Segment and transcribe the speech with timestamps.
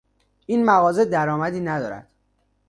[0.45, 2.07] این مغازه در آمدی ندارد.